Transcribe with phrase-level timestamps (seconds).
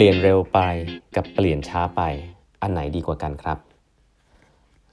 [0.00, 0.60] ลี่ยนเร็วไป
[1.16, 2.02] กับเปลี่ยนช้าไป
[2.62, 3.58] อันไหนดีกว่ากันครับ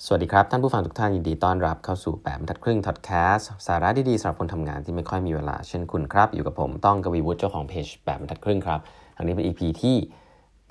[0.05, 8.79] สวัสดีครับ ท่านผู้ฟังทุกท่านยินดีต้อนรับเข้าสู่แบบทัดครึ่งทอดแคสสาระดีๆสำหรับคนทำงานที่ไม่ค่อยมีเวลาเช่นคุณครับ อยู่กับผมต้องกวีวุฒิเจ้าของเพจแบบทัดครึ่งครับ
[9.17, 9.95] อันนี้เป็น EP ที่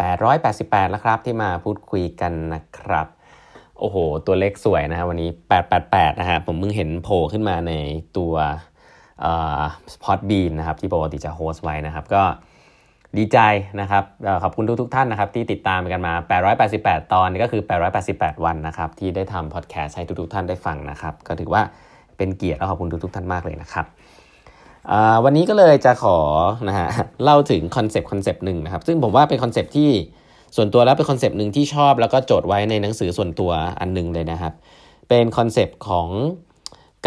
[0.09, 3.07] 888 แล้วครับที่มาพูดคุยกันนะครับ
[3.79, 3.97] โอ้โห
[4.27, 5.29] ตัวเลขสวยนะฮะวันนี้
[5.75, 7.73] 888 นะฮะผมเพิ่งเห็นโผล่ขึ้นมาใน
[8.17, 8.35] ตัว
[10.05, 12.23] Podbean นะครับที่ปกติจะ host ไว้นะครับก็
[13.19, 13.39] ดีใจ
[13.81, 14.05] นะครับ
[14.43, 16.13] ขอบคุณทุกทุกท่านนะครับที่ติดตามกันมา
[16.63, 17.63] 888 ตอนนี่ก็คือ
[18.03, 21.63] 888 วันนะครับที่ได้ทำพอดแคสต์ให้ทุกทุกท่านได้ฟังนะครับ ก็ถือว่า
[22.17, 23.87] เป็นเกียรติและขอบคุณทุกทุกท่านมากเลยนะครับ
[25.25, 26.19] วันนี้ก็เลยจะขอ
[26.69, 26.89] นะฮะ
[27.25, 29.91] เล่าถึงคอนเซปต์คอนเซปต์หนึ่งนะครับ ซึ่งผมว่าเป็นคอนเซปต์ที่
[30.57, 34.53] ส่วนตัวแล้วเป็นคอนเซปต์หนึ่งที่ชอบ แล้วก็โจทย์ไว้ในหนังสือส่วนตัวอันนึงเลยนะครับ
[35.09, 36.09] เป็นคอนเซปต์ของ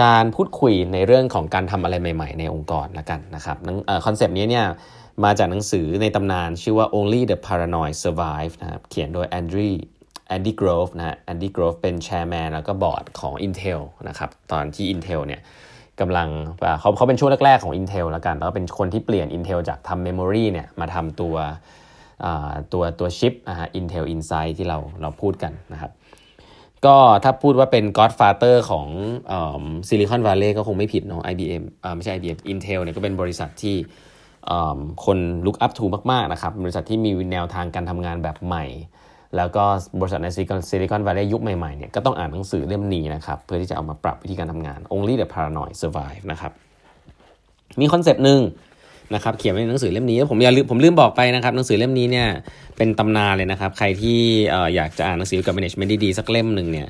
[0.04, 3.57] การพูดคุยในเรื่องของการทำอะไรใหม่ ๆ ในองค์กรละกันนะครับ
[4.05, 4.66] คอนเซปต์นี้เนี่ย
[5.23, 9.73] มาจากหนังสือในตำนานชื่อว่า Only the Paranoid Survive นะครับเขียนโดย Andrew
[10.35, 15.41] Andy Grove นะฮะ Andy Grove เป็น chairman แล้วก็บอร์ดของ Intel นะครับตอนที่ Intel เนี่ย
[15.99, 16.29] กำลัง
[16.79, 21.35] เขาเขาเป็นช่วงแรก ๆ ของ Intel แล้วกัน แล้วเป็นคนที่เปลี่ยน Intel จากทำ Memory เนี่ยมาทำตัว
[22.73, 25.91] ตัวตัวชิปอ่า Intel Inside ที่เราเราพูดกันนะครับ
[26.85, 28.87] ก็ถ้าพูดว่าเป็น Godfather ของ
[29.87, 33.76] ซิลิคอนวัลเลย์ก็คงไม่ผิดเนาะ IBM อ่าไม่ใช่ IBM Intel เนี่ยก็เป็นบริษัทที่
[35.05, 38.65] คน look up to มากๆนะครับบริษัทที่มีแนวทางการทำงานแบบใหม่
[39.37, 39.63] แล้วก็
[39.99, 40.27] บริษัทใน
[40.69, 46.51] ซิลิคอนวัลเลย์ยุคใหม่ๆเนี่ยก็ต้องอ่านหนังสือเล่มนี้นะครับเพื่อที่จะเอามาปรับวิธีการทำงาน only the paranoid survive นะครับ
[47.79, 48.41] มีคอนเซปต์หนึ่ง
[49.15, 52.27] นะครับเขียนไว้ในหนังสือเล่มนี้ผมอย่าลืมผมลืมบอกไปนะครับหนังสือเล่มนี้เนี่ย
[52.77, 54.20] เป็นตำนานเลยนะครับ ใครที่
[54.75, 56.87] อยากจะอ่านหนังสือกับ management ดีๆสักเล่มหนึ่งเนี่ย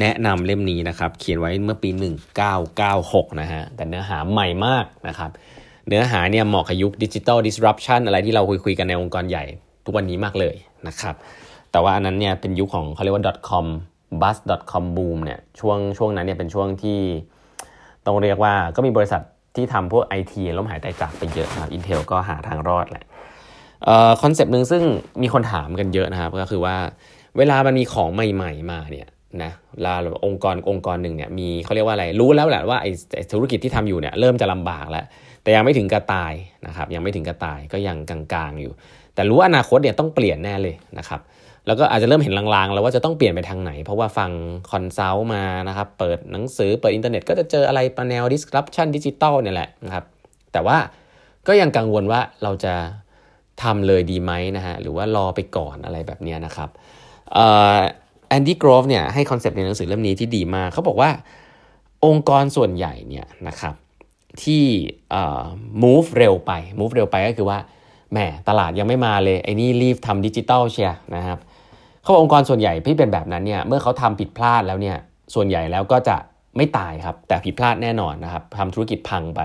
[0.00, 1.90] แนะนำเล่มนี้นะครับเขียนไว้เมื่อปี
[2.64, 5.30] 1996 นะฮะแต่เนื้อหาใหม่มากนะครับ
[5.88, 9.44] เนื้อหาเนี่ยเหมาะกับยุคดิจิทัลดิสรัปชันอะไรที่เราคุยคุยกันในองค์กรใหญ่
[9.84, 10.54] ทุกวันนี้มากเลย
[10.88, 11.14] นะครับ
[11.72, 13.66] แต่ว่าอันนั้นเนี่ยเป็นยุคของเขาเรียกว่า .com
[14.22, 14.36] bus
[14.72, 17.00] .com boom เนี่ยช่วงช่วงนั้นเนี่ยเป็นช่วงที่
[18.06, 19.22] ต้องเรียกว่าก็มีบริษัท
[19.56, 23.04] ที่ทำพวกไอทีล้มหายตายจากไปเยอะนะครับ Intel ก็หาทางรอดแหละ
[24.22, 24.82] คอนเซปต์หนึ่งซึ่ง
[25.22, 26.76] มีคนถามกันเยอะนะครับ ก็คือว่า
[27.38, 29.08] เวลามันมีของใหม่ ๆ มาเนี่ย
[29.42, 29.52] นะเว
[29.84, 29.94] ลา
[30.26, 32.90] องค์กรองค์กรหนึ่งเนี่ยมีเขาเรียกว่าอะไรรู้แล้วแหละว่าไอ้
[33.32, 35.04] ธุรกิจที่ทำอยู่เนี่ยเริ่มจะลำบากแล้ว
[35.42, 36.32] แต่ยังไม่ถึงกะตาย
[36.66, 38.72] นะครับยังไม่ถึงกะตายก็ยังกลางๆอยู่
[39.14, 41.20] แต่รู้ว่าอนาคตเนี่ยต้องเปลี่ยนแน่เลยนะครับ
[41.66, 44.30] แล้วก็อาจจะเริ่มเห็นลางๆ แล้วว่าจะต้องเปลี่ยนไปทางไหน เพราะว่าฟัง
[44.70, 50.04] consult มานะครับเปิดหนังสือเปิดอินเทอร์เน็ตก็จะเจออะไรปะแนว disruption ดิจิตอลเนี่ยแหละนะครับ
[50.52, 50.78] แต่ว่า
[51.48, 52.74] ก็ยังกังวลว่าเราจะ
[53.62, 56.70] ทำเลยดีไหมนะฮะหรือว่ารอไปก่อนอะไรแบบนี้นะครับ
[58.28, 61.10] Andy Grove เนี่ยให้คอนเซปต์ในหนังสือเล่มนี้ที่ดีมากเขาบอกว่า
[62.06, 63.74] องค์กรส่วนใหญ่เนี่ยนะครับ
[64.44, 64.64] ที่
[65.82, 67.58] move เร็วไป move เร็วไปก็คือว่า
[68.12, 71.38] แหมตลาดยังไม่มาเลยไอ้นี่รีบทำดิจิตอลเชียวนะครับ
[72.02, 74.96] เขาบอกองค์กรส่วนใหญ่ที่เป็นแบบนั้นเนี่ยเมื่อเขาทำผิดพลาดแล้วเนี่ย
[75.34, 76.16] ส่วนใหญ่แล้วก็จะ
[76.56, 79.40] ไม่ตายครับ แต่ผิดพลาดแน่นอนนะครับทำธุรกิจพังไป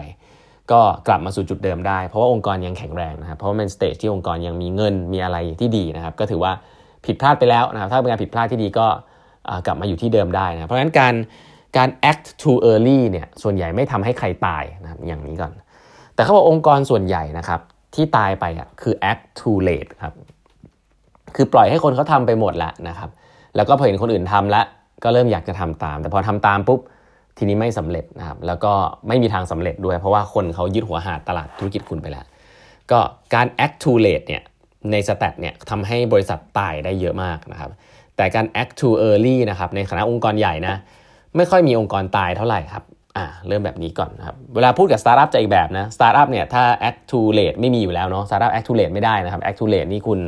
[0.72, 6.52] ก็กลับมาสู่จุดเดิมได้ เพราะว่าองค์กรยังแข็งแรงนะครับเพราะว่าเป็น stage ที่องค์กรยังมีเงินมีอะไรที่ดีนะครับก็ถือว่า
[7.06, 8.88] ผิดพลาดไปแล้วนะครับถ้าเป็นการผิดพลาดที่ดีก็
[9.66, 11.14] กลับมาอยู่ที่เดิมได้นะเพราะฉะนั้นการ
[11.78, 15.51] การ act too early เนี่ยส่วนใหญ่ไม่ทำให้ใครตายนะครับอย่างนี้ก่อน
[16.16, 17.59] แต่เขาบอกองค์กรส่วนใหญ่นะครับ
[17.95, 20.13] ที่ตายไปอะคือ act too late ครับ
[21.35, 23.09] คือปล่อยให้คนเขาทำไปหมดแล้วนะครับ
[23.55, 24.66] แล้วก็พอเห็นคนอื่นทำแล้ว
[25.03, 26.79] ก็เริ่มอยากจะทำตาม แต่พอทำตามปุ๊บ
[27.38, 28.73] ทีนี้ไม่สำเร็จนะครับแล้วก็
[29.07, 32.25] ไม่มีทางสำเร็จด้วย เพราะว่าคนเขายึดหัวหาดตลาดธุรกิจคุณไปแล้ว
[32.91, 32.99] ก็
[33.34, 34.44] การ act too late เนี่ย
[34.91, 37.72] ใน stage เนี่ยทำให้บริษัทตายได้เยอะมากนะครับ
[38.16, 40.75] แต่การ act too early นะครับในฐานะองค์กรใหญ่นะ
[41.38, 42.84] ไม่ค่อยมีองค์กรตายเท่าไหร่ครับ
[43.18, 50.20] อ่าเริ่มแบบนี้ก่อนนะครับเวลาพูดกับสตาร์ทอัพจะอีกแบบนะสตาร์ทอัพเนี่ยถ้า act too late ไม่มีอยู่แล้วเนาะสตาร์ทอัพ act too late ไม่ได้นะครับ act too late นี่คุณ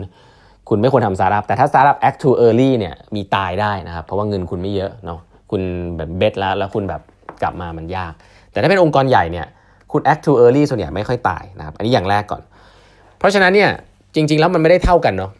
[0.69, 5.19] คุณไม่ควรทำสตาร์ทอัพแต่ถ้าสตาร์ทอัพ act too early เนี่ยมีตายได้นะครับ เพราะว่าเงินคุณไม่เยอะเนาะ
[5.51, 5.61] คุณ
[5.97, 7.01] แบบ bet แล้วแล้วคุณแบบ
[7.41, 8.13] กลับมามันยาก
[8.51, 9.47] แต่ถ้าเป็นองค์กรใหญ่เนี่ย
[9.91, 12.41] คุณ act too early ส่วนใหญ่ไม่ค่อยตายนะครับอันนี้อย่างแรกก่อน
[13.19, 13.69] เพราะฉะนั้นเนี่ย
[14.15, 15.31] จริง ๆ แล้วมันไม่ได้เท่ากันเนาะ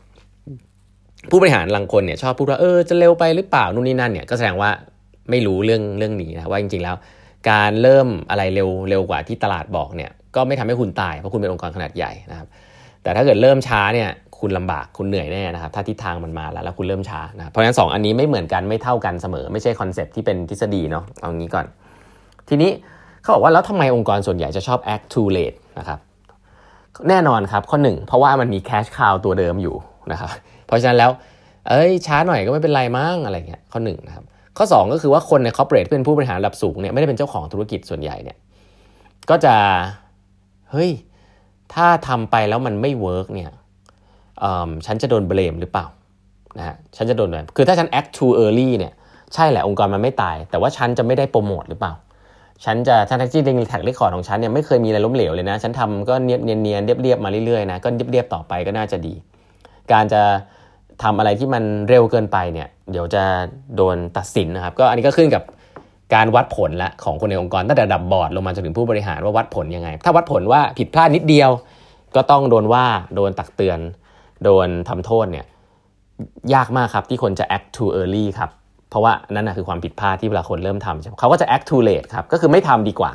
[1.32, 4.70] ผู้บริหารบางคนเนี่ยชอบพูดว่าเออจะเร็วไปหรือเปล่านู่นนี่นั่นเนี่ยก็แสดงว่า
[5.30, 6.96] ไม่รู้เรื่องเรื่องนี้นะว่าจริงๆแล้ว
[7.50, 12.48] การเริ่มอะไรเร็วเร็วกว่าที่ตลาดบอกเนี่ยก็ไม่ทำให้คุณตายเพราะคุณเป็นองค์กรขนาดใหญ่นะครับ
[13.04, 14.10] แต่ถ้าเกิดเริ่มช้าเนี่ย
[14.40, 21.66] คุณลำบากคุณเหนื่อยแน่นะครับถ้าทิศทางมันมาแล้วแล้วคุณเริ่มช้านะเพราะฉะนั้น 2 อันนี้ไม่เหมือนกันไม่เท่ากันเสมอ ไม่ใช่คอนเซปที่เป็นทฤษฎีเนาะเอางี้ก่อน
[22.50, 22.72] ทีนี้
[23.22, 26.00] เขาบอกว่าแล้วทำไมองค์กรส่วนใหญ่จะชอบ act too late นะครับ
[27.10, 29.76] แน่นอนครับข้อหนึ่งเพราะว่ามันมี cash cow ตัวเดิมอยู่
[30.12, 30.32] นะครับ
[30.68, 31.12] เพราะฉะนั้นแล้ว
[31.70, 34.26] เอ้ยช้าหน่อยก็ไม่เป็นไรมั้งอะไรเงี้ยข้อหนึ่งนะครับ
[34.58, 38.38] ข้อ 2 ก็คือว่าคนในคอร์เปอเรทที่เป็นผู้บริหารระดับสูงเนี่ยไม่ได้เป็นเจ้าของธุรกิจส่วนใหญ่เนี่ย
[39.30, 39.56] ก็จะ
[40.72, 40.92] เฮ้ย
[41.74, 43.52] ถ้าทำไปแล้วมันไม่ work เนี่ย
[44.86, 45.86] ฉันจะโดน blame หรือเปล่า
[46.58, 48.94] นะฮะฉันจะโดนแบบคือถ้าฉัน act too early เนี่ย
[49.34, 51.94] ใช่แหละองค์กรมันไม่ตาย แต่ว่าฉันจะไม่ได้โปรโมทหรือเปล่า
[52.66, 59.14] ฉันจะทั้งที่ใน track record ของฉันเนี่ยไม่เคยมีอะไรล้มเหลวเลยนะ ฉันทำก็เนียนเนียนเนียนเรียบเรียบมาเรื่อยๆนะก็เรียบเรียบต่อไปก็น่าจะดี
[59.92, 60.22] การจะ
[61.04, 63.24] ทำอะไรที่มันเร็วเกินไปเนี่ยเดี๋ยวจะ
[63.76, 65.44] โดนตัดสินนะครับ ก็อันนี้ก็ขึ้นกับ
[66.16, 71.50] การวัดผลละของคนในองค์กรตั้งแต่ระดับบอร์ดลงมาจนถึงผู้บริหารว่าวัดผลยังไง ถ้าวัดผลว่าผิดพลาดนิดเดียว
[72.16, 72.86] ก็ต้องโดนว่า
[73.16, 73.80] โดนตักเตือน
[74.44, 75.46] โดนทำโทษเนี่ย
[76.54, 78.50] ยากมากครับที่คนจะ act too early ครับ
[78.90, 83.12] เพราะว่านั่นนะคือความผิดพลาดที่เวลาคนเริ่มทำใช่ไหมเขาก็จะ act too late ครับก็คือไม่ทำดีกว่า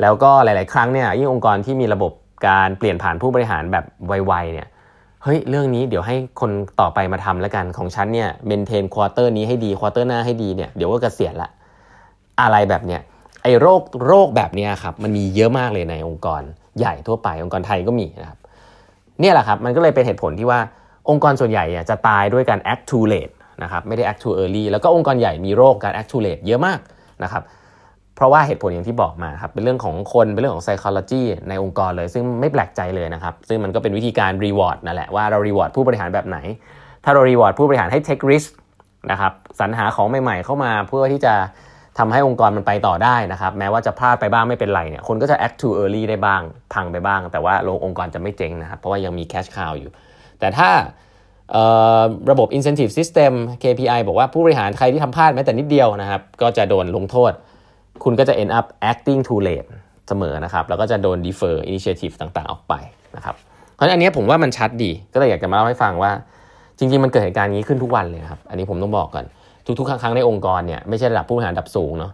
[0.00, 2.12] แล้วก็หลาย ๆ ครั้งเนี่ยยิ่งองค์กรที่มีระบบ
[2.48, 4.68] การเปลี่ยนผ่านผู้บริหารแบบไวๆเนี่ย
[5.26, 6.50] เฮ้ยเรื่องนี้เดี๋ยวให้คน
[6.80, 11.50] ต่อไปมาทำแล้วกันของฉันเนี่ย maintain quarter นี้ให้ดี quarter หน้าให้ดีเนี่ยเดี๋ยวก็เกษียณละ
[12.40, 13.00] อะไรแบบเนี้ย
[13.42, 16.42] ไอ้โรคโรคแบบนี้ครับมันมีเยอะมากเลยในองค์กร
[16.78, 18.38] ใหญ่ทั่วไป องค์กรไทยก็มีนะครับ
[19.20, 20.60] เนี่ยแหละครับมันก็เลยเป็นเหตุผลที่ว่า
[21.08, 26.78] องค์กรส่วนใหญ่จะตายด้วยการ act too late นะครับไม่ได้ act too early แล้วก็องค์กรใหญ่มีโรคการ act too late เยอะมาก
[27.22, 27.42] นะครับ
[28.16, 36.38] เพราะว่าเหตุผลอย่างที่บอกมาครับ เป็นเรื่องของคนเป็นเรื่องของ psychology ในองค์กรเลย ซึ่งไม่แปลกใจเลยนะครับ ซึ่งมันก็เป็นวิธีการ reward นั่นแหละว่าเรา reward ผู้บริหารแบบไหน
[37.04, 38.50] ถ้าเรา reward ผู้บริหารให้ take risk
[39.10, 41.34] นะครับสรรหาของใหม่ ๆ เข้ามาเพื่อที่จะ
[41.98, 46.42] ทำให้องค์กรมันไปต่อได้นะครับ แม้ว่าจะพลาดไปบ้างไม่เป็นไรเนี่ยคนก็จะ act too early ได้บ้าง
[46.74, 49.90] พังไปบ้าง แต่ว่าลงองค์กรจะไม่เจ๊งนะครับ เพราะว่ายังมี cash cow อยู่
[50.40, 50.70] แต่ถ้า
[52.30, 53.32] ระบบ incentive system
[53.62, 57.32] KPI บอกว่าผู้บริหารใครที่ทำพลาดแม้แต่นิดเดียวนะครับ ก็จะโดนลงโทษ
[58.02, 59.68] คุณก็จะ end up acting too late
[60.08, 62.74] เสมอนะครับ แล้วก็จะโดน defer initiative ต่างๆ ออกไป
[63.16, 63.34] นะครับ
[63.74, 66.12] เพราะฉะนั้นอันนี้ผมว่ามันชัดดี ก็เลยอยากจะมาเล่าให้ฟังว่า
[66.78, 69.24] จริง ๆ มันเกิดเหตุการณ์นี้ขึ้นทุกวันเลยครับ อันนี้ผมต้องบอกก่อน
[69.78, 72.12] ทุกๆ ครั้งในองค์กรเนี่ยไม่ใช่ระดับผู้บริหารระดับสูงเนาะ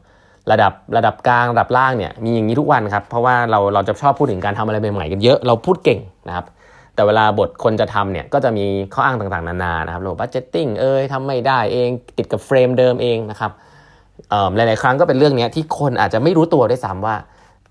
[0.53, 6.47] ระดับระดับกลางระดับล่างเนี่ยมีอย่างนี้ทุกวันครับ เพราะว่าเราเราจะชอบพูดถึงการทำอะไรใหม่ๆกันเยอะ เราพูดเก่งนะครับ
[6.95, 13.53] แต่เวลาบทคนจะทำเนี่ยก็จะมีข้ออ้างต่างๆ นานา นะครับระบบ budgeting เอ้ยทำไม่ได้เอง ติดกับ frame เดิมเองนะครับ
[14.57, 17.17] หลาย ๆ ครั้งก็เป็นเรื่องนี้ที่คนอาจจะไม่รู้ตัวด้วยซ้ำว่า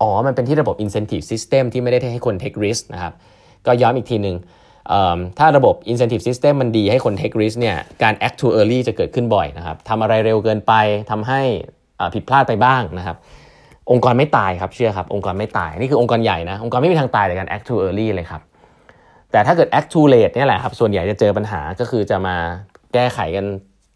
[0.00, 3.12] อ๋อ มันเป็นที่ระบบ incentive system ที่ไม่ได้ให้คน take risk นะครับ
[3.66, 4.36] ก็ย้อนอีกทีหนึ่ง
[5.38, 10.72] ถ้าระบบ incentive system มันดีให้คน take risk เนี่ย การ act too early จะเกิดขึ้นบ่อยนะครับทำอะไรเร็วเกินไป
[11.10, 11.40] ทำให้
[12.14, 13.16] ผิดพลาดไปบ้างนะครับ
[13.90, 18.42] องค์กรไม่ตายครับ เชื่อครับ องค์กรไม่ตาย นี่คือองค์กรใหญ่นะ องค์กรไม่มีทางตายจากการ act too early เลยครับ
[19.32, 22.36] แต่ถ้าเกิด act too late เนี่ยแหละครับ ส่วนใหญ่จะเจอปัญหาก็คือจะมา
[22.94, 23.46] แก้ไขกัน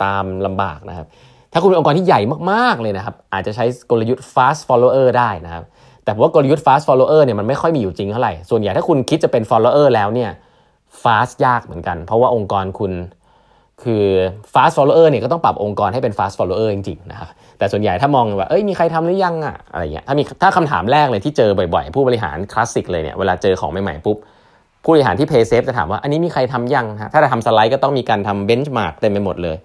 [0.04, 1.06] ตามลำบากนะครับ
[1.54, 2.20] ถ้าคุณเป็นองค์กรที่ใหญ่
[2.50, 5.64] มากๆเลยนะครับ อาจจะใช้กลยุทธ์ fast follower ได้นะครับ
[6.04, 10.30] แต่ว่ากลยุทธ์ fast follower เนี่ยมันไม่ค่อยมีอยู่จริงเท่าไหร่ ส่วนใหญ่ถ้าคุณคิดจะเป็น follower แล้วเนี่ย
[11.02, 12.92] fast ยากเหมือนกัน เพราะว่าองค์กรคุณ
[13.82, 14.04] คือ
[14.54, 17.28] fast follower เนี่ยก็ต้องปรับองค์กรให้เป็น fast follower จริงๆนะครับ
[17.58, 24.16] แต่ส่วนใหญ่ถ้ามองว่า เอ้ย มีใครทำหรือยังอะอะไรเงี้ย ถ้ามี ถ้าคำถามแรกเลยที่เจอบ่อยๆ ผู้บริหารคลาสสิกเลยเนี่ย เวลาเจอของใหม่ๆปุ๊บ
[24.84, 29.56] ผู้บริหารที่ play safe จะถามว่า อันนี้มีใครทำยังฮะ ถ้าจะทำสไลด์ก็ต้องมีการทำ benchmark เต็มไปหมดเลย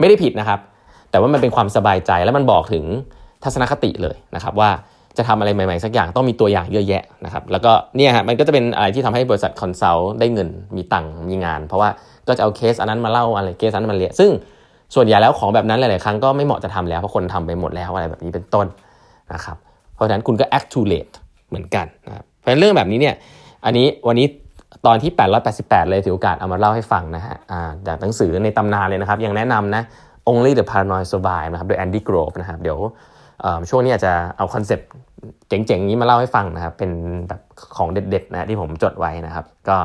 [0.00, 0.60] ไม่ได้ผิดนะครับ
[1.12, 2.84] แต่ว่ามันเป็นความสบายใจและมันบอกถึง
[3.44, 4.70] ทัศนคติเลยนะครับว่า
[5.16, 11.88] จะทำอะไรใหม่ๆ สักอย่างต้องมีตัวอย่างเยอะแยะนะครับแล้วก็เนี่ยฮะมันก็จะเป็นอะไรที่ทำให้บริษัท consult ได้เงินมีตังค์มีงาน เพราะว่า
[12.28, 14.30] ก็จะเอาเคสอันนั้นมาเล่าอะไรเคสอันนั้นมาเล่าซึ่ง
[14.94, 18.66] ส่วนใหญ่แล้วของแบบนั้นหลายๆครั้งก็ไม่เหมาะจะทำแล้วเพราะคนทำไปหมดแล้วอะไรแบบนี้เป็นต้น
[19.32, 19.56] นะครับ
[19.94, 21.14] เพราะฉะนั้นคุณก็ act too late
[21.48, 23.14] เหมือนกันนะครับเพราะฉะนั้นเรื่องแบบนี้เนี่ย
[23.64, 24.26] อันนี้วันนี้
[24.86, 25.10] ตอนที่
[25.50, 27.36] 888 เลยถือโอกาสเอามาเล่าให้ฟังนะฮะ
[27.86, 29.82] จากหนังสือในตำนานเลยนะครับยังแนะนำนะ
[30.30, 32.78] Only the Paranoid Survive นะครับโดย Andy Grove นะครับเดี๋ยว
[33.70, 34.88] ช่วงนี้อาจจะเอาคอนเซปต์
[35.48, 36.90] เจ๋งๆ นี้มาเล่าให้ฟังนะครับ เป็น
[37.28, 37.40] แบบ
[37.76, 39.76] ของเด็ดๆนะที่ผมจดไว้นะครับ ก็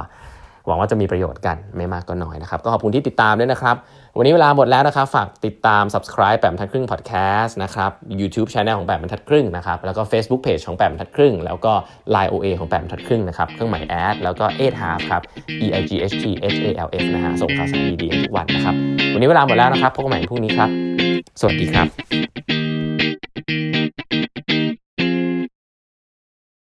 [0.67, 3.75] หวังว่าจะมีประโยชน์กันไม่มากก็น้อยนะครับ ก็ขอบคุณที่ติดตามด้วยนะครับ
[4.17, 11.73] วันนี้เวลาหมดแล้วนะครับ ฝากติดตาม subscribe แปดบรรทัดครึ่ง podcast นะครับ YouTube channel ของแปดบรรทัดครึ่งนะครับ แล้วก็ Facebook page ของแปดบรรทัดครึ่ง แล้วก็
[12.15, 15.21] Line OA ของแปดบรรทัดครึ่งนะครับ เครื่องหมายแอด แล้วก็ e 8 half ครับ
[15.65, 18.75] e i g h t h a l f นะฮะ ส่งข่าวสารดีๆทุกวันนะครับ
[19.13, 20.69] วันนี้เวลาหมดแล้วนะครับ พบกันใหม่พรุ่งนี้ครับ
[21.39, 22.36] สวัสดีครับ